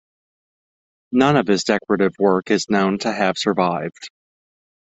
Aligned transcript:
None 1.11 1.37
of 1.37 1.45
his 1.45 1.63
decorative 1.63 2.15
work 2.17 2.49
is 2.49 2.71
known 2.71 2.97
to 2.97 3.11
have 3.13 3.37
survived. 3.37 4.09